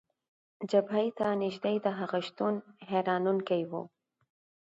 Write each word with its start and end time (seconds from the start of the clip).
جبهې 0.69 1.07
ته 1.17 1.27
نژدې 1.41 1.75
د 1.85 1.87
هغه 1.99 2.19
شتون، 2.27 2.53
حیرانونکی 2.89 3.61
و. 3.69 3.71